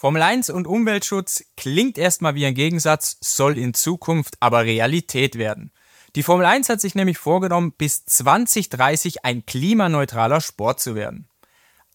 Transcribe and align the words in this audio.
Formel 0.00 0.22
1 0.22 0.48
und 0.48 0.66
Umweltschutz 0.66 1.44
klingt 1.58 1.98
erstmal 1.98 2.34
wie 2.34 2.46
ein 2.46 2.54
Gegensatz, 2.54 3.18
soll 3.20 3.58
in 3.58 3.74
Zukunft 3.74 4.34
aber 4.40 4.64
Realität 4.64 5.36
werden. 5.36 5.72
Die 6.16 6.22
Formel 6.22 6.46
1 6.46 6.70
hat 6.70 6.80
sich 6.80 6.94
nämlich 6.94 7.18
vorgenommen, 7.18 7.74
bis 7.76 8.06
2030 8.06 9.26
ein 9.26 9.44
klimaneutraler 9.44 10.40
Sport 10.40 10.80
zu 10.80 10.94
werden. 10.94 11.28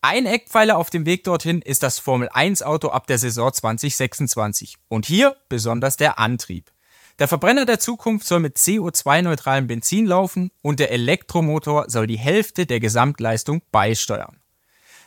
Ein 0.04 0.28
Eckpfeiler 0.28 0.78
auf 0.78 0.92
dem 0.92 1.08
Weg 1.08 1.24
dorthin 1.24 1.64
ist 1.64 1.82
das 1.82 1.98
Formel 1.98 2.30
1 2.32 2.62
Auto 2.62 2.90
ab 2.90 3.08
der 3.08 3.18
Saison 3.18 3.52
2026 3.52 4.76
und 4.88 5.08
hier 5.08 5.36
besonders 5.50 5.98
der 5.98 6.20
Antrieb. 6.20 6.72
Der 7.18 7.28
Verbrenner 7.28 7.66
der 7.66 7.80
Zukunft 7.80 8.28
soll 8.28 8.40
mit 8.40 8.58
CO2-neutralem 8.58 9.66
Benzin 9.66 10.06
laufen 10.06 10.52
und 10.62 10.80
der 10.80 10.92
Elektromotor 10.92 11.86
soll 11.88 12.06
die 12.06 12.20
Hälfte 12.20 12.68
der 12.68 12.80
Gesamtleistung 12.80 13.64
beisteuern. 13.72 14.38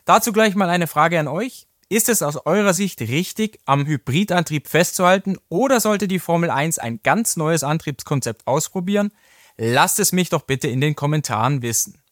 Dazu 0.04 0.32
gleich 0.32 0.56
mal 0.56 0.68
eine 0.68 0.88
Frage 0.88 1.20
an 1.20 1.28
euch. 1.28 1.67
Ist 1.90 2.10
es 2.10 2.20
aus 2.20 2.36
eurer 2.44 2.74
Sicht 2.74 3.00
richtig, 3.00 3.60
am 3.64 3.86
Hybridantrieb 3.86 4.68
festzuhalten 4.68 5.38
oder 5.48 5.80
sollte 5.80 6.06
die 6.06 6.18
Formel 6.18 6.50
1 6.50 6.78
ein 6.78 7.00
ganz 7.02 7.36
neues 7.36 7.64
Antriebskonzept 7.64 8.46
ausprobieren? 8.46 9.10
Lasst 9.56 9.98
es 9.98 10.12
mich 10.12 10.28
doch 10.28 10.42
bitte 10.42 10.68
in 10.68 10.82
den 10.82 10.94
Kommentaren 10.94 11.62
wissen. 11.62 12.02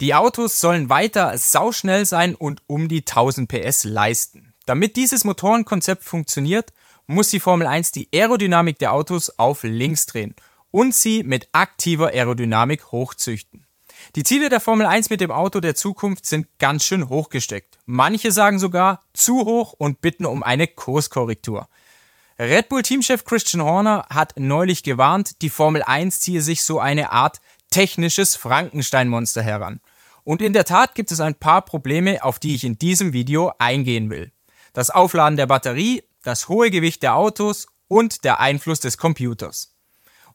Die 0.00 0.14
Autos 0.14 0.58
sollen 0.60 0.88
weiter 0.88 1.38
sauschnell 1.38 2.06
sein 2.06 2.34
und 2.34 2.62
um 2.66 2.88
die 2.88 3.00
1000 3.00 3.48
PS 3.48 3.84
leisten. 3.84 4.52
Damit 4.66 4.96
dieses 4.96 5.22
Motorenkonzept 5.22 6.02
funktioniert, 6.02 6.72
muss 7.06 7.28
die 7.28 7.40
Formel 7.40 7.68
1 7.68 7.92
die 7.92 8.08
Aerodynamik 8.12 8.80
der 8.80 8.92
Autos 8.92 9.38
auf 9.38 9.62
links 9.62 10.06
drehen 10.06 10.34
und 10.72 10.92
sie 10.92 11.22
mit 11.22 11.48
aktiver 11.52 12.08
Aerodynamik 12.08 12.90
hochzüchten. 12.90 13.64
Die 14.16 14.22
Ziele 14.22 14.48
der 14.48 14.60
Formel 14.60 14.86
1 14.86 15.10
mit 15.10 15.20
dem 15.20 15.30
Auto 15.30 15.60
der 15.60 15.74
Zukunft 15.74 16.26
sind 16.26 16.46
ganz 16.58 16.84
schön 16.84 17.08
hochgesteckt. 17.08 17.78
Manche 17.86 18.32
sagen 18.32 18.58
sogar 18.58 19.00
zu 19.12 19.44
hoch 19.44 19.72
und 19.72 20.00
bitten 20.00 20.26
um 20.26 20.42
eine 20.42 20.66
Kurskorrektur. 20.66 21.68
Red 22.38 22.68
Bull 22.68 22.82
Teamchef 22.82 23.24
Christian 23.24 23.62
Horner 23.62 24.06
hat 24.08 24.32
neulich 24.36 24.82
gewarnt, 24.82 25.42
die 25.42 25.50
Formel 25.50 25.82
1 25.82 26.20
ziehe 26.20 26.40
sich 26.40 26.62
so 26.62 26.80
eine 26.80 27.12
Art 27.12 27.40
technisches 27.70 28.36
Frankenstein-Monster 28.36 29.42
heran. 29.42 29.80
Und 30.24 30.42
in 30.42 30.52
der 30.52 30.64
Tat 30.64 30.94
gibt 30.94 31.12
es 31.12 31.20
ein 31.20 31.34
paar 31.34 31.62
Probleme, 31.62 32.24
auf 32.24 32.38
die 32.38 32.54
ich 32.54 32.64
in 32.64 32.78
diesem 32.78 33.12
Video 33.12 33.52
eingehen 33.58 34.10
will. 34.10 34.32
Das 34.72 34.90
Aufladen 34.90 35.36
der 35.36 35.46
Batterie, 35.46 36.02
das 36.22 36.48
hohe 36.48 36.70
Gewicht 36.70 37.02
der 37.02 37.14
Autos 37.16 37.66
und 37.88 38.24
der 38.24 38.40
Einfluss 38.40 38.80
des 38.80 38.98
Computers. 38.98 39.69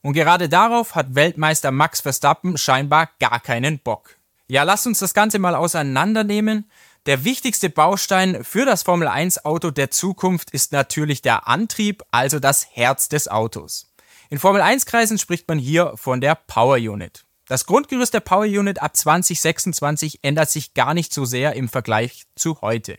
Und 0.06 0.12
gerade 0.12 0.48
darauf 0.48 0.94
hat 0.94 1.16
Weltmeister 1.16 1.72
Max 1.72 2.00
Verstappen 2.00 2.56
scheinbar 2.56 3.10
gar 3.18 3.40
keinen 3.40 3.80
Bock. 3.80 4.18
Ja, 4.46 4.62
lasst 4.62 4.86
uns 4.86 5.00
das 5.00 5.14
Ganze 5.14 5.40
mal 5.40 5.56
auseinandernehmen. 5.56 6.70
Der 7.06 7.24
wichtigste 7.24 7.70
Baustein 7.70 8.44
für 8.44 8.64
das 8.64 8.84
Formel 8.84 9.08
1 9.08 9.44
Auto 9.44 9.72
der 9.72 9.90
Zukunft 9.90 10.52
ist 10.52 10.70
natürlich 10.70 11.22
der 11.22 11.48
Antrieb, 11.48 12.04
also 12.12 12.38
das 12.38 12.68
Herz 12.70 13.08
des 13.08 13.26
Autos. 13.26 13.92
In 14.30 14.38
Formel 14.38 14.62
1 14.62 14.86
Kreisen 14.86 15.18
spricht 15.18 15.48
man 15.48 15.58
hier 15.58 15.94
von 15.96 16.20
der 16.20 16.36
Power 16.36 16.76
Unit. 16.76 17.24
Das 17.48 17.66
Grundgerüst 17.66 18.14
der 18.14 18.20
Power 18.20 18.44
Unit 18.44 18.80
ab 18.80 18.96
2026 18.96 20.20
ändert 20.22 20.52
sich 20.52 20.74
gar 20.74 20.94
nicht 20.94 21.12
so 21.12 21.24
sehr 21.24 21.54
im 21.54 21.68
Vergleich 21.68 22.26
zu 22.36 22.60
heute. 22.60 22.96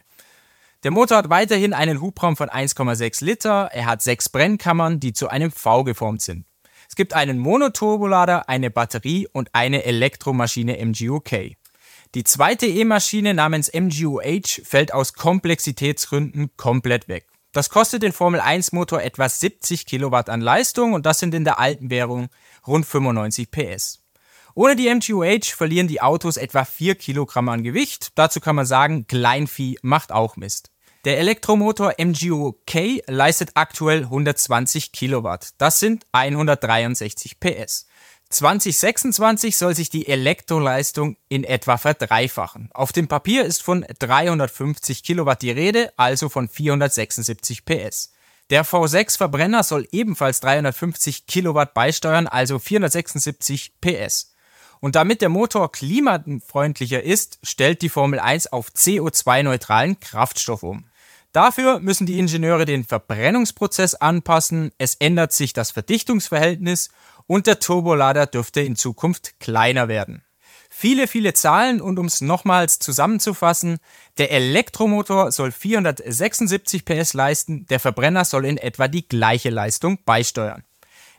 Der 0.84 0.92
Motor 0.92 1.20
hat 1.20 1.30
weiterhin 1.30 1.74
einen 1.74 2.02
Hubraum 2.02 2.36
von 2.36 2.50
1,6 2.50 3.24
Liter, 3.24 3.70
er 3.72 3.86
hat 3.86 4.02
sechs 4.02 4.28
Brennkammern, 4.28 5.00
die 5.00 5.14
zu 5.14 5.30
einem 5.30 5.52
V 5.52 5.86
geformt 5.86 6.22
sind. 6.22 6.46
Es 6.88 6.96
gibt 6.96 7.14
einen 7.14 7.38
Monoturbolader, 7.38 8.50
eine 8.50 8.70
Batterie 8.70 9.28
und 9.32 9.50
eine 9.54 9.84
Elektromaschine 9.84 10.84
MGUK. 10.86 11.58
Die 12.16 12.24
zweite 12.24 12.66
E-Maschine 12.66 13.34
namens 13.34 13.72
MGUH 13.74 14.64
fällt 14.64 14.94
aus 14.94 15.14
Komplexitätsgründen 15.14 16.52
komplett 16.56 17.08
weg. 17.08 17.28
Das 17.52 17.70
kostet 17.70 18.04
den 18.04 18.14
Formel 18.14 18.40
1 18.40 18.72
Motor 18.72 19.02
etwa 19.02 19.28
70 19.28 19.86
Kilowatt 19.86 20.30
an 20.30 20.42
Leistung 20.42 20.94
und 20.94 21.06
das 21.06 21.20
sind 21.20 21.34
in 21.34 21.44
der 21.44 21.60
alten 21.60 21.90
Währung 21.90 22.30
rund 22.66 22.86
95 22.86 23.52
PS. 23.52 24.04
Ohne 24.54 24.76
die 24.76 24.90
MGUH 24.90 25.56
verlieren 25.56 25.88
die 25.88 26.02
Autos 26.02 26.38
etwa 26.38 26.66
4 26.66 26.96
Kilogramm 26.96 27.50
an 27.50 27.64
Gewicht. 27.64 28.10
Dazu 28.16 28.40
kann 28.40 28.56
man 28.56 28.66
sagen, 28.66 29.06
Kleinvieh 29.08 29.78
macht 29.82 30.12
auch 30.12 30.36
Mist. 30.36 30.72
Der 31.06 31.20
Elektromotor 31.20 31.94
MGUK 31.98 33.04
leistet 33.08 33.52
aktuell 33.54 34.04
120 34.04 34.92
Kilowatt. 34.92 35.50
Das 35.58 35.80
sind 35.80 36.06
163 36.12 37.40
PS. 37.40 37.88
2026 38.30 39.56
soll 39.56 39.74
sich 39.74 39.90
die 39.90 40.08
Elektroleistung 40.08 41.16
in 41.30 41.44
etwa 41.44 41.78
verdreifachen. 41.78 42.70
Auf 42.74 42.92
dem 42.92 43.08
Papier 43.08 43.46
ist 43.46 43.64
von 43.64 43.86
350 44.00 45.04
Kilowatt 45.04 45.42
die 45.42 45.52
Rede, 45.52 45.94
also 45.96 46.28
von 46.28 46.50
476 46.50 47.64
PS. 47.64 48.12
Der 48.50 48.66
V6 48.66 49.18
Verbrenner 49.18 49.64
soll 49.64 49.88
ebenfalls 49.92 50.40
350 50.42 51.26
Kilowatt 51.28 51.74
beisteuern, 51.74 52.28
also 52.28 52.60
476 52.60 53.80
PS. 53.80 54.34
Und 54.80 54.96
damit 54.96 55.22
der 55.22 55.30
Motor 55.30 55.72
klimafreundlicher 55.72 57.04
ist, 57.04 57.40
stellt 57.44 57.82
die 57.82 57.90
Formel 57.90 58.20
1 58.20 58.52
auf 58.54 58.70
CO2-neutralen 58.70 60.00
Kraftstoff 60.00 60.64
um. 60.64 60.86
Dafür 61.32 61.80
müssen 61.80 62.08
die 62.08 62.20
Ingenieure 62.20 62.66
den 62.66 62.84
Verbrennungsprozess 62.84 63.96
anpassen, 63.96 64.72
es 64.78 64.96
ändert 64.96 65.34
sich 65.34 65.54
das 65.54 65.72
Verdichtungsverhältnis 65.72 66.90
und 67.28 67.48
der 67.48 67.60
Turbolader 67.60 68.26
dürfte 68.26 68.62
in 68.62 68.76
Zukunft 68.76 69.40
kleiner 69.40 69.88
werden. 69.88 70.24
Viele, 70.70 71.08
viele 71.08 71.34
Zahlen 71.34 71.82
und 71.82 71.98
um 71.98 72.06
es 72.06 72.22
nochmals 72.22 72.80
zusammenzufassen, 72.80 73.80
der 74.18 74.32
Elektromotor 74.32 75.32
soll 75.32 75.52
476 75.52 76.86
PS 76.86 77.14
leisten, 77.14 77.66
der 77.68 77.80
Verbrenner 77.80 78.26
soll 78.26 78.46
in 78.46 78.58
etwa 78.58 78.88
die 78.88 79.08
gleiche 79.08 79.50
Leistung 79.50 80.00
beisteuern. 80.06 80.64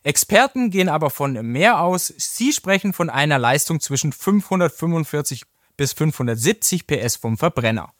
Experten 0.03 0.71
gehen 0.71 0.89
aber 0.89 1.11
von 1.11 1.33
mehr 1.33 1.81
aus. 1.81 2.13
Sie 2.17 2.53
sprechen 2.53 2.93
von 2.93 3.11
einer 3.11 3.39
Leistung 3.39 3.81
zwischen 3.81 4.13
545 4.13 5.43
bis 5.77 5.93
570 5.93 6.87
PS 6.87 7.17
vom 7.17 7.39
Verbrenner. 7.39 7.93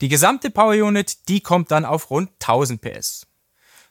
Die 0.00 0.08
gesamte 0.08 0.50
Power 0.50 0.74
Unit, 0.74 1.28
die 1.28 1.40
kommt 1.40 1.70
dann 1.70 1.84
auf 1.84 2.10
rund 2.10 2.30
1000 2.40 2.80
PS. 2.80 3.26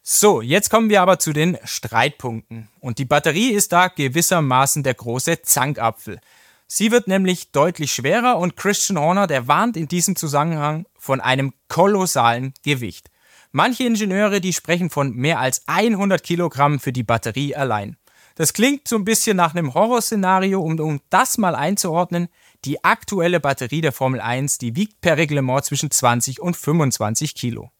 So, 0.01 0.41
jetzt 0.41 0.69
kommen 0.69 0.89
wir 0.89 1.01
aber 1.01 1.19
zu 1.19 1.33
den 1.33 1.57
Streitpunkten. 1.63 2.69
Und 2.79 2.97
die 2.97 3.05
Batterie 3.05 3.51
ist 3.51 3.71
da 3.73 3.89
gewissermaßen 3.89 4.81
der 4.81 4.95
große 4.95 5.41
Zankapfel. 5.41 6.19
Sie 6.65 6.91
wird 6.91 7.07
nämlich 7.07 7.51
deutlich 7.51 7.91
schwerer 7.91 8.37
und 8.37 8.55
Christian 8.55 8.99
Horner, 8.99 9.27
der 9.27 9.47
warnt 9.47 9.75
in 9.75 9.87
diesem 9.87 10.15
Zusammenhang 10.15 10.85
von 10.97 11.19
einem 11.19 11.53
kolossalen 11.67 12.53
Gewicht. 12.63 13.08
Manche 13.51 13.83
Ingenieure, 13.83 14.41
die 14.41 14.53
sprechen 14.53 14.91
von 14.91 15.11
mehr 15.15 15.39
als 15.39 15.63
100 15.65 16.21
Kilogramm 16.21 16.79
für 16.79 16.93
die 16.93 17.03
Batterie 17.03 17.55
allein. 17.55 17.97
Das 18.35 18.53
klingt 18.53 18.87
so 18.87 18.95
ein 18.95 19.05
bisschen 19.05 19.35
nach 19.35 19.55
einem 19.55 19.73
Horrorszenario, 19.73 20.61
um, 20.61 20.79
um 20.79 21.01
das 21.09 21.37
mal 21.39 21.55
einzuordnen. 21.55 22.29
Die 22.63 22.83
aktuelle 22.83 23.39
Batterie 23.39 23.81
der 23.81 23.91
Formel 23.91 24.21
1, 24.21 24.59
die 24.59 24.75
wiegt 24.75 25.01
per 25.01 25.17
Reglement 25.17 25.65
zwischen 25.65 25.89
20 25.89 26.39
und 26.39 26.55
25 26.55 27.33
Kilo. 27.33 27.71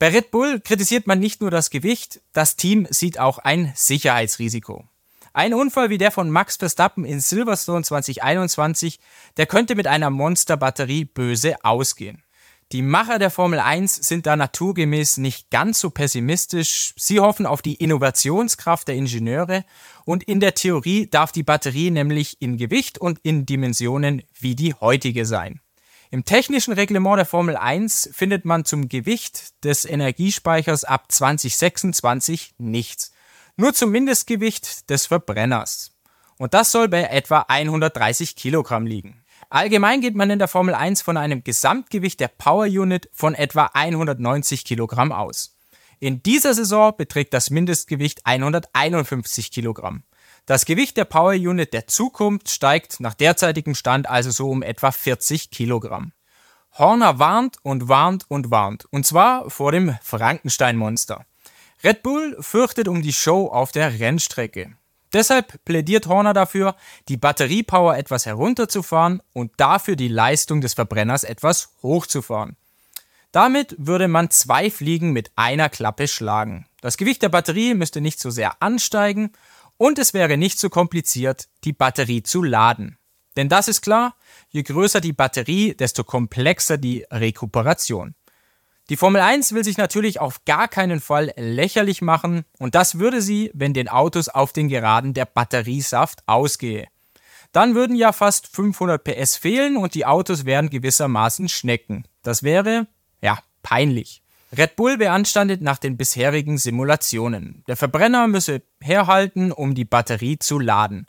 Bei 0.00 0.08
Red 0.08 0.30
Bull 0.32 0.60
kritisiert 0.60 1.06
man 1.06 1.20
nicht 1.20 1.40
nur 1.40 1.50
das 1.50 1.70
Gewicht, 1.70 2.20
das 2.32 2.56
Team 2.56 2.86
sieht 2.90 3.18
auch 3.18 3.38
ein 3.38 3.72
Sicherheitsrisiko. 3.74 4.84
Ein 5.32 5.54
Unfall 5.54 5.90
wie 5.90 5.98
der 5.98 6.10
von 6.10 6.30
Max 6.30 6.56
Verstappen 6.56 7.04
in 7.04 7.20
Silverstone 7.20 7.84
2021, 7.84 8.98
der 9.36 9.46
könnte 9.46 9.76
mit 9.76 9.86
einer 9.86 10.10
Monsterbatterie 10.10 11.04
böse 11.04 11.64
ausgehen. 11.64 12.22
Die 12.70 12.82
Macher 12.82 13.18
der 13.18 13.30
Formel 13.30 13.60
1 13.60 13.94
sind 13.94 14.26
da 14.26 14.36
naturgemäß 14.36 15.16
nicht 15.16 15.50
ganz 15.50 15.80
so 15.80 15.88
pessimistisch. 15.88 16.92
Sie 16.98 17.18
hoffen 17.18 17.46
auf 17.46 17.62
die 17.62 17.76
Innovationskraft 17.76 18.88
der 18.88 18.94
Ingenieure 18.94 19.64
und 20.04 20.22
in 20.24 20.38
der 20.38 20.54
Theorie 20.54 21.08
darf 21.08 21.32
die 21.32 21.42
Batterie 21.42 21.90
nämlich 21.90 22.42
in 22.42 22.58
Gewicht 22.58 22.98
und 22.98 23.20
in 23.22 23.46
Dimensionen 23.46 24.22
wie 24.38 24.54
die 24.54 24.74
heutige 24.74 25.24
sein. 25.24 25.62
Im 26.10 26.26
technischen 26.26 26.74
Reglement 26.74 27.16
der 27.16 27.24
Formel 27.24 27.56
1 27.56 28.10
findet 28.12 28.44
man 28.44 28.66
zum 28.66 28.90
Gewicht 28.90 29.64
des 29.64 29.86
Energiespeichers 29.86 30.84
ab 30.84 31.10
2026 31.10 32.52
nichts. 32.58 33.12
Nur 33.56 33.72
zum 33.72 33.90
Mindestgewicht 33.90 34.90
des 34.90 35.06
Verbrenners. 35.06 35.92
Und 36.36 36.52
das 36.52 36.70
soll 36.70 36.88
bei 36.88 37.04
etwa 37.04 37.46
130 37.48 38.36
Kilogramm 38.36 38.86
liegen. 38.86 39.24
Allgemein 39.50 40.02
geht 40.02 40.14
man 40.14 40.28
in 40.28 40.38
der 40.38 40.48
Formel 40.48 40.74
1 40.74 41.00
von 41.00 41.16
einem 41.16 41.42
Gesamtgewicht 41.42 42.20
der 42.20 42.28
Power 42.28 42.66
Unit 42.66 43.08
von 43.14 43.34
etwa 43.34 43.70
190 43.72 44.64
Kilogramm 44.64 45.10
aus. 45.10 45.56
In 46.00 46.22
dieser 46.22 46.52
Saison 46.52 46.92
beträgt 46.96 47.32
das 47.32 47.48
Mindestgewicht 47.48 48.20
151 48.24 49.50
Kilogramm. 49.50 50.02
Das 50.44 50.66
Gewicht 50.66 50.98
der 50.98 51.06
Power 51.06 51.32
Unit 51.32 51.72
der 51.72 51.86
Zukunft 51.86 52.50
steigt 52.50 53.00
nach 53.00 53.14
derzeitigem 53.14 53.74
Stand 53.74 54.08
also 54.08 54.30
so 54.30 54.50
um 54.50 54.62
etwa 54.62 54.92
40 54.92 55.50
Kilogramm. 55.50 56.12
Horner 56.76 57.18
warnt 57.18 57.56
und 57.62 57.88
warnt 57.88 58.26
und 58.28 58.50
warnt, 58.50 58.84
und 58.90 59.06
zwar 59.06 59.48
vor 59.50 59.72
dem 59.72 59.96
Frankenstein-Monster. 60.02 61.24
Red 61.82 62.02
Bull 62.02 62.36
fürchtet 62.40 62.86
um 62.86 63.02
die 63.02 63.12
Show 63.12 63.46
auf 63.46 63.72
der 63.72 63.98
Rennstrecke. 63.98 64.77
Deshalb 65.12 65.64
plädiert 65.64 66.06
Horner 66.06 66.34
dafür, 66.34 66.76
die 67.08 67.16
Batteriepower 67.16 67.96
etwas 67.96 68.26
herunterzufahren 68.26 69.22
und 69.32 69.52
dafür 69.56 69.96
die 69.96 70.08
Leistung 70.08 70.60
des 70.60 70.74
Verbrenners 70.74 71.24
etwas 71.24 71.70
hochzufahren. 71.82 72.56
Damit 73.32 73.74
würde 73.78 74.08
man 74.08 74.30
zwei 74.30 74.70
Fliegen 74.70 75.12
mit 75.12 75.30
einer 75.36 75.68
Klappe 75.68 76.08
schlagen. 76.08 76.66
Das 76.80 76.96
Gewicht 76.96 77.22
der 77.22 77.28
Batterie 77.28 77.74
müsste 77.74 78.00
nicht 78.00 78.20
so 78.20 78.30
sehr 78.30 78.62
ansteigen 78.62 79.32
und 79.76 79.98
es 79.98 80.14
wäre 80.14 80.36
nicht 80.36 80.58
so 80.58 80.70
kompliziert, 80.70 81.48
die 81.64 81.72
Batterie 81.72 82.22
zu 82.22 82.42
laden. 82.42 82.98
Denn 83.36 83.48
das 83.48 83.68
ist 83.68 83.82
klar, 83.82 84.16
je 84.48 84.62
größer 84.62 85.00
die 85.00 85.12
Batterie, 85.12 85.74
desto 85.74 86.04
komplexer 86.04 86.78
die 86.78 87.06
Rekuperation. 87.10 88.14
Die 88.90 88.96
Formel 88.96 89.20
1 89.20 89.52
will 89.52 89.64
sich 89.64 89.76
natürlich 89.76 90.18
auf 90.18 90.46
gar 90.46 90.66
keinen 90.66 91.00
Fall 91.00 91.34
lächerlich 91.36 92.00
machen 92.00 92.44
und 92.58 92.74
das 92.74 92.98
würde 92.98 93.20
sie, 93.20 93.50
wenn 93.52 93.74
den 93.74 93.88
Autos 93.88 94.30
auf 94.30 94.54
den 94.54 94.68
Geraden 94.68 95.12
der 95.12 95.26
Batteriesaft 95.26 96.22
ausgehe. 96.26 96.86
Dann 97.52 97.74
würden 97.74 97.96
ja 97.96 98.12
fast 98.12 98.46
500 98.48 99.04
PS 99.04 99.36
fehlen 99.36 99.76
und 99.76 99.94
die 99.94 100.06
Autos 100.06 100.46
wären 100.46 100.70
gewissermaßen 100.70 101.50
Schnecken. 101.50 102.06
Das 102.22 102.42
wäre, 102.42 102.86
ja, 103.20 103.38
peinlich. 103.62 104.22
Red 104.56 104.76
Bull 104.76 104.96
beanstandet 104.96 105.60
nach 105.60 105.78
den 105.78 105.98
bisherigen 105.98 106.56
Simulationen. 106.56 107.64
Der 107.68 107.76
Verbrenner 107.76 108.26
müsse 108.26 108.62
herhalten, 108.80 109.52
um 109.52 109.74
die 109.74 109.84
Batterie 109.84 110.38
zu 110.38 110.58
laden. 110.58 111.06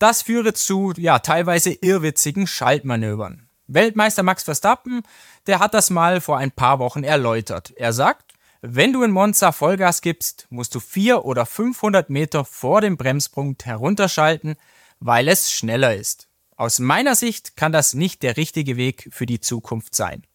Das 0.00 0.22
führe 0.22 0.54
zu, 0.54 0.92
ja, 0.96 1.20
teilweise 1.20 1.70
irrwitzigen 1.70 2.48
Schaltmanövern. 2.48 3.49
Weltmeister 3.72 4.24
Max 4.24 4.42
Verstappen, 4.42 5.02
der 5.46 5.60
hat 5.60 5.74
das 5.74 5.90
mal 5.90 6.20
vor 6.20 6.38
ein 6.38 6.50
paar 6.50 6.80
Wochen 6.80 7.04
erläutert. 7.04 7.72
Er 7.76 7.92
sagt, 7.92 8.32
wenn 8.62 8.92
du 8.92 9.04
in 9.04 9.12
Monza 9.12 9.52
Vollgas 9.52 10.02
gibst, 10.02 10.48
musst 10.50 10.74
du 10.74 10.80
400 10.80 11.24
oder 11.24 11.46
500 11.46 12.10
Meter 12.10 12.44
vor 12.44 12.80
dem 12.80 12.96
Bremspunkt 12.96 13.66
herunterschalten, 13.66 14.56
weil 14.98 15.28
es 15.28 15.52
schneller 15.52 15.94
ist. 15.94 16.28
Aus 16.56 16.80
meiner 16.80 17.14
Sicht 17.14 17.56
kann 17.56 17.70
das 17.70 17.94
nicht 17.94 18.24
der 18.24 18.36
richtige 18.36 18.76
Weg 18.76 19.08
für 19.12 19.24
die 19.24 19.40
Zukunft 19.40 19.94
sein. 19.94 20.26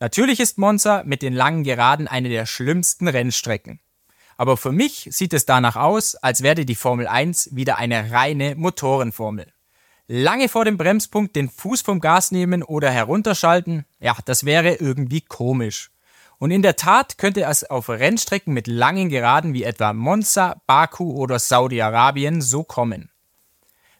Natürlich 0.00 0.40
ist 0.40 0.56
Monza 0.56 1.02
mit 1.04 1.20
den 1.20 1.34
langen 1.34 1.64
Geraden 1.64 2.08
eine 2.08 2.30
der 2.30 2.46
schlimmsten 2.46 3.06
Rennstrecken. 3.06 3.80
Aber 4.38 4.56
für 4.56 4.72
mich 4.72 5.06
sieht 5.12 5.34
es 5.34 5.44
danach 5.44 5.76
aus, 5.76 6.14
als 6.14 6.42
werde 6.42 6.64
die 6.64 6.74
Formel 6.74 7.06
1 7.06 7.54
wieder 7.54 7.76
eine 7.76 8.10
reine 8.10 8.56
Motorenformel 8.56 9.52
lange 10.10 10.48
vor 10.48 10.64
dem 10.64 10.76
Bremspunkt 10.76 11.36
den 11.36 11.48
Fuß 11.48 11.82
vom 11.82 12.00
Gas 12.00 12.32
nehmen 12.32 12.64
oder 12.64 12.90
herunterschalten, 12.90 13.84
ja, 14.00 14.16
das 14.24 14.44
wäre 14.44 14.74
irgendwie 14.74 15.20
komisch. 15.20 15.92
Und 16.38 16.50
in 16.50 16.62
der 16.62 16.74
Tat 16.74 17.16
könnte 17.16 17.44
es 17.44 17.62
auf 17.62 17.88
Rennstrecken 17.88 18.52
mit 18.52 18.66
langen 18.66 19.08
Geraden 19.08 19.54
wie 19.54 19.62
etwa 19.62 19.92
Monza, 19.92 20.60
Baku 20.66 21.12
oder 21.12 21.38
Saudi-Arabien 21.38 22.42
so 22.42 22.64
kommen. 22.64 23.10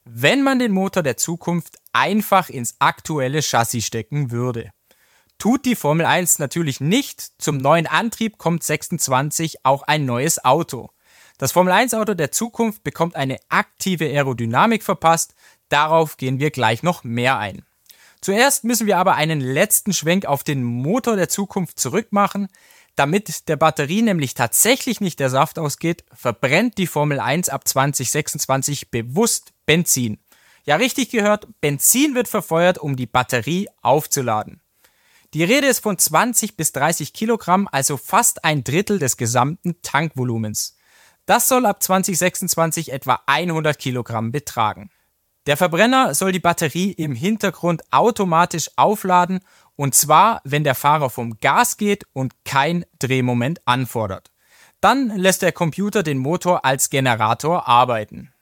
Wenn 0.04 0.42
man 0.42 0.58
den 0.58 0.72
Motor 0.72 1.04
der 1.04 1.16
Zukunft 1.16 1.76
einfach 1.92 2.48
ins 2.48 2.74
aktuelle 2.80 3.40
Chassis 3.40 3.86
stecken 3.86 4.32
würde. 4.32 4.72
Tut 5.38 5.64
die 5.64 5.76
Formel 5.76 6.06
1 6.06 6.40
natürlich 6.40 6.80
nicht, 6.80 7.20
zum 7.38 7.58
neuen 7.58 7.86
Antrieb 7.86 8.36
kommt 8.36 8.64
26 8.64 9.64
auch 9.64 9.84
ein 9.84 10.06
neues 10.06 10.44
Auto. 10.44 10.90
Das 11.38 11.52
Formel 11.52 11.72
1 11.72 11.94
Auto 11.94 12.12
der 12.12 12.32
Zukunft 12.32 12.82
bekommt 12.82 13.16
eine 13.16 13.38
aktive 13.48 14.04
Aerodynamik 14.04 14.82
verpasst, 14.82 15.34
Darauf 15.70 16.18
gehen 16.18 16.38
wir 16.38 16.50
gleich 16.50 16.82
noch 16.82 17.02
mehr 17.04 17.38
ein. 17.38 17.64
Zuerst 18.20 18.64
müssen 18.64 18.86
wir 18.86 18.98
aber 18.98 19.14
einen 19.14 19.40
letzten 19.40 19.94
Schwenk 19.94 20.26
auf 20.26 20.44
den 20.44 20.62
Motor 20.62 21.16
der 21.16 21.30
Zukunft 21.30 21.80
zurückmachen. 21.80 22.48
Damit 22.96 23.48
der 23.48 23.56
Batterie 23.56 24.02
nämlich 24.02 24.34
tatsächlich 24.34 25.00
nicht 25.00 25.20
der 25.20 25.30
Saft 25.30 25.58
ausgeht, 25.58 26.04
verbrennt 26.12 26.76
die 26.76 26.86
Formel 26.86 27.18
1 27.18 27.48
ab 27.48 27.66
2026 27.66 28.90
bewusst 28.90 29.52
Benzin. 29.64 30.18
Ja, 30.64 30.76
richtig 30.76 31.08
gehört, 31.08 31.48
Benzin 31.62 32.14
wird 32.14 32.28
verfeuert, 32.28 32.76
um 32.76 32.96
die 32.96 33.06
Batterie 33.06 33.68
aufzuladen. 33.80 34.60
Die 35.32 35.44
Rede 35.44 35.68
ist 35.68 35.80
von 35.80 35.96
20 35.96 36.56
bis 36.56 36.72
30 36.72 37.12
Kilogramm, 37.12 37.68
also 37.70 37.96
fast 37.96 38.44
ein 38.44 38.64
Drittel 38.64 38.98
des 38.98 39.16
gesamten 39.16 39.80
Tankvolumens. 39.80 40.76
Das 41.24 41.48
soll 41.48 41.64
ab 41.64 41.82
2026 41.82 42.92
etwa 42.92 43.22
100 43.26 43.78
Kilogramm 43.78 44.32
betragen. 44.32 44.90
Der 45.46 45.56
Verbrenner 45.56 46.14
soll 46.14 46.32
die 46.32 46.40
Batterie 46.40 46.92
im 46.92 47.14
Hintergrund 47.14 47.82
automatisch 47.90 48.70
aufladen 48.76 49.40
und 49.76 49.94
zwar, 49.94 50.42
wenn 50.44 50.64
der 50.64 50.74
Fahrer 50.74 51.08
vom 51.08 51.38
Gas 51.38 51.78
geht 51.78 52.04
und 52.12 52.34
kein 52.44 52.84
Drehmoment 52.98 53.60
anfordert. 53.66 54.30
Dann 54.80 55.16
lässt 55.16 55.42
der 55.42 55.52
Computer 55.52 56.02
den 56.02 56.18
Motor 56.18 56.64
als 56.64 56.90
Generator 56.90 57.66
arbeiten. 57.66 58.32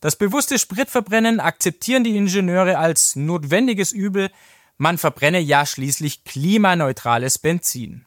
Das 0.00 0.16
bewusste 0.16 0.58
Spritverbrennen 0.58 1.40
akzeptieren 1.40 2.04
die 2.04 2.16
Ingenieure 2.16 2.78
als 2.78 3.16
notwendiges 3.16 3.92
Übel, 3.92 4.30
man 4.76 4.98
verbrenne 4.98 5.38
ja 5.38 5.64
schließlich 5.64 6.24
klimaneutrales 6.24 7.38
Benzin. 7.38 8.06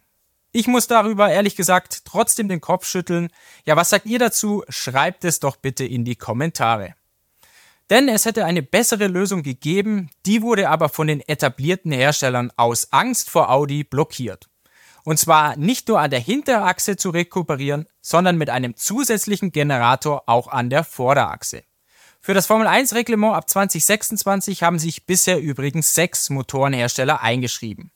Ich 0.52 0.68
muss 0.68 0.88
darüber 0.88 1.30
ehrlich 1.30 1.56
gesagt 1.56 2.06
trotzdem 2.06 2.50
den 2.50 2.62
Kopf 2.62 2.86
schütteln. 2.86 3.30
Ja, 3.66 3.76
was 3.76 3.90
sagt 3.90 4.06
ihr 4.06 4.20
dazu? 4.20 4.64
Schreibt 4.70 5.24
es 5.24 5.40
doch 5.40 5.56
bitte 5.56 5.86
in 5.86 6.04
die 6.04 6.16
Kommentare. 6.16 6.96
Denn 7.90 8.10
es 8.10 8.26
hätte 8.26 8.44
eine 8.46 8.64
bessere 8.64 9.08
Lösung 9.08 9.44
gegeben, 9.44 10.10
die 10.26 10.42
wurde 10.42 10.70
aber 10.70 10.90
von 10.90 11.08
den 11.08 11.22
etablierten 11.22 11.92
Herstellern 11.92 12.52
aus 12.58 12.92
Angst 12.92 13.30
vor 13.30 13.50
Audi 13.50 13.84
blockiert. 13.84 14.50
Und 15.06 15.18
zwar 15.18 15.56
nicht 15.56 15.88
nur 15.88 16.02
an 16.02 16.12
der 16.12 16.20
Hinterachse 16.20 16.98
zu 16.98 17.12
rekuperieren, 17.12 17.86
sondern 18.02 18.38
mit 18.38 18.50
einem 18.50 18.76
zusätzlichen 18.76 19.54
Generator 19.54 20.24
auch 20.26 20.50
an 20.50 20.70
der 20.70 20.84
Vorderachse. 20.84 21.64
Für 22.20 22.34
das 22.34 22.46
Formel 22.46 22.68
1 22.68 22.94
Reglement 22.94 23.34
ab 23.36 23.50
2026 23.50 24.64
haben 24.64 24.80
sich 24.80 25.06
bisher 25.06 25.40
übrigens 25.40 25.94
sechs 25.94 26.30
Motorenhersteller 26.30 27.22
eingeschrieben. 27.22 27.92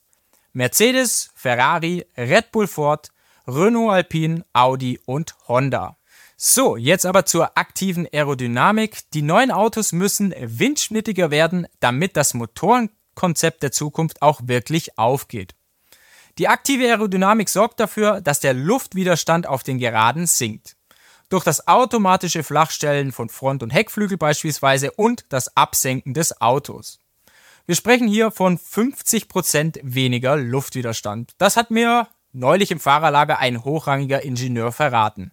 Mercedes, 0.53 1.31
Ferrari, 1.35 2.05
Red 2.15 2.53
Bull 2.53 2.67
Ford, 2.67 3.09
Renault 3.45 3.91
Alpine, 3.91 4.45
Audi 4.53 5.01
und 5.05 5.35
Honda. 5.49 5.97
So, 6.43 6.75
jetzt 6.75 7.05
aber 7.05 7.27
zur 7.27 7.55
aktiven 7.55 8.07
Aerodynamik. 8.11 9.11
Die 9.11 9.21
neuen 9.21 9.51
Autos 9.51 9.91
müssen 9.91 10.33
windschnittiger 10.39 11.29
werden, 11.29 11.67
damit 11.81 12.17
das 12.17 12.33
Motorenkonzept 12.33 13.61
der 13.61 13.71
Zukunft 13.71 14.23
auch 14.23 14.41
wirklich 14.45 14.97
aufgeht. 14.97 15.53
Die 16.39 16.47
aktive 16.47 16.85
Aerodynamik 16.85 17.47
sorgt 17.47 17.79
dafür, 17.79 18.21
dass 18.21 18.39
der 18.39 18.55
Luftwiderstand 18.55 19.45
auf 19.45 19.61
den 19.61 19.77
Geraden 19.77 20.25
sinkt. 20.25 20.75
Durch 21.29 21.43
das 21.43 21.67
automatische 21.67 22.41
Flachstellen 22.41 23.11
von 23.11 23.29
Front- 23.29 23.61
und 23.61 23.69
Heckflügel 23.69 24.17
beispielsweise 24.17 24.89
und 24.89 25.25
das 25.29 25.55
Absenken 25.55 26.15
des 26.15 26.41
Autos. 26.41 26.97
Wir 27.67 27.75
sprechen 27.75 28.07
hier 28.07 28.31
von 28.31 28.57
50% 28.57 29.79
weniger 29.83 30.37
Luftwiderstand. 30.37 31.33
Das 31.37 31.55
hat 31.55 31.69
mir 31.69 32.07
neulich 32.33 32.71
im 32.71 32.79
Fahrerlager 32.79 33.37
ein 33.37 33.63
hochrangiger 33.63 34.23
Ingenieur 34.23 34.71
verraten. 34.71 35.31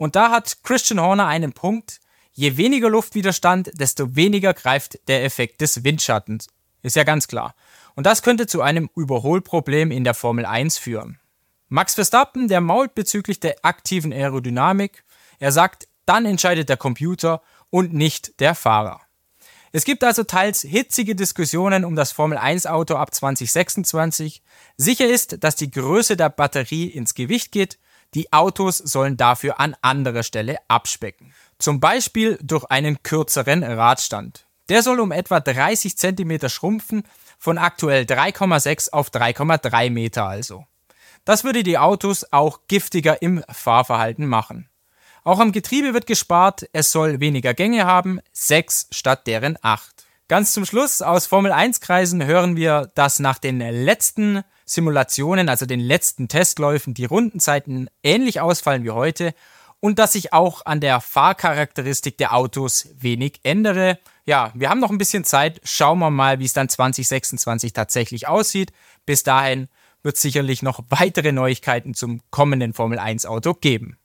Und 0.00 0.16
da 0.16 0.30
hat 0.30 0.62
Christian 0.62 0.98
Horner 0.98 1.26
einen 1.26 1.52
Punkt. 1.52 2.00
Je 2.32 2.56
weniger 2.56 2.88
Luftwiderstand, 2.88 3.70
desto 3.74 4.16
weniger 4.16 4.54
greift 4.54 4.98
der 5.08 5.24
Effekt 5.24 5.60
des 5.60 5.84
Windschattens. 5.84 6.46
Ist 6.80 6.96
ja 6.96 7.04
ganz 7.04 7.28
klar. 7.28 7.54
Und 7.96 8.06
das 8.06 8.22
könnte 8.22 8.46
zu 8.46 8.62
einem 8.62 8.88
Überholproblem 8.96 9.90
in 9.90 10.04
der 10.04 10.14
Formel 10.14 10.46
1 10.46 10.78
führen. 10.78 11.20
Max 11.68 11.96
Verstappen, 11.96 12.48
der 12.48 12.62
mault 12.62 12.94
bezüglich 12.94 13.40
der 13.40 13.56
aktiven 13.60 14.10
Aerodynamik. 14.10 15.04
Er 15.38 15.52
sagt, 15.52 15.86
dann 16.06 16.24
entscheidet 16.24 16.70
der 16.70 16.78
Computer 16.78 17.42
und 17.68 17.92
nicht 17.92 18.40
der 18.40 18.54
Fahrer. 18.54 19.02
Es 19.70 19.84
gibt 19.84 20.02
also 20.02 20.24
teils 20.24 20.62
hitzige 20.62 21.14
Diskussionen 21.14 21.84
um 21.84 21.94
das 21.94 22.12
Formel 22.12 22.38
1 22.38 22.66
Auto 22.66 22.94
ab 22.94 23.14
2026. 23.14 24.42
Sicher 24.78 25.06
ist, 25.06 25.44
dass 25.44 25.56
die 25.56 25.70
Größe 25.70 26.16
der 26.16 26.30
Batterie 26.30 26.86
ins 26.86 27.12
Gewicht 27.12 27.52
geht 27.52 27.78
die 28.14 28.32
Autos 28.32 28.78
sollen 28.78 29.16
dafür 29.16 29.60
an 29.60 29.76
anderer 29.82 30.22
Stelle 30.22 30.58
abspecken. 30.68 31.32
Zum 31.58 31.80
Beispiel 31.80 32.38
durch 32.42 32.64
einen 32.64 33.02
kürzeren 33.02 33.62
Radstand. 33.62 34.46
Der 34.68 34.82
soll 34.82 35.00
um 35.00 35.12
etwa 35.12 35.40
30 35.40 35.96
cm 35.96 36.48
schrumpfen, 36.48 37.04
von 37.38 37.58
aktuell 37.58 38.04
3,6 38.04 38.90
auf 38.90 39.10
3,3 39.10 39.90
Meter 39.90 40.26
also. 40.26 40.64
Das 41.24 41.44
würde 41.44 41.62
die 41.62 41.78
Autos 41.78 42.26
auch 42.32 42.60
giftiger 42.68 43.22
im 43.22 43.42
Fahrverhalten 43.50 44.26
machen. 44.26 44.68
Auch 45.22 45.38
am 45.38 45.52
Getriebe 45.52 45.94
wird 45.94 46.06
gespart, 46.06 46.68
es 46.72 46.92
soll 46.92 47.20
weniger 47.20 47.54
Gänge 47.54 47.84
haben, 47.84 48.20
6 48.32 48.88
statt 48.90 49.26
deren 49.26 49.58
8. 49.60 50.06
Ganz 50.28 50.52
zum 50.52 50.64
Schluss 50.64 51.02
aus 51.02 51.26
Formel 51.26 51.52
1 51.52 51.80
Kreisen 51.80 52.24
hören 52.24 52.56
wir, 52.56 52.90
dass 52.94 53.18
nach 53.18 53.38
den 53.38 53.58
letzten 53.58 54.44
Simulationen, 54.70 55.48
also 55.48 55.66
den 55.66 55.80
letzten 55.80 56.28
Testläufen, 56.28 56.94
die 56.94 57.04
Rundenzeiten 57.04 57.90
ähnlich 58.02 58.40
ausfallen 58.40 58.84
wie 58.84 58.90
heute 58.90 59.34
und 59.80 59.98
dass 59.98 60.12
sich 60.12 60.32
auch 60.32 60.64
an 60.66 60.80
der 60.80 61.00
Fahrcharakteristik 61.00 62.18
der 62.18 62.34
Autos 62.34 62.88
wenig 62.96 63.40
ändere. 63.42 63.98
Ja, 64.26 64.52
wir 64.54 64.70
haben 64.70 64.80
noch 64.80 64.90
ein 64.90 64.98
bisschen 64.98 65.24
Zeit. 65.24 65.60
Schauen 65.64 65.98
wir 65.98 66.10
mal, 66.10 66.38
wie 66.38 66.44
es 66.44 66.52
dann 66.52 66.68
2026 66.68 67.72
tatsächlich 67.72 68.28
aussieht. 68.28 68.72
Bis 69.06 69.22
dahin 69.22 69.68
wird 70.02 70.16
es 70.16 70.22
sicherlich 70.22 70.62
noch 70.62 70.84
weitere 70.88 71.32
Neuigkeiten 71.32 71.94
zum 71.94 72.20
kommenden 72.30 72.72
Formel 72.72 72.98
1 72.98 73.26
Auto 73.26 73.54
geben. 73.54 73.96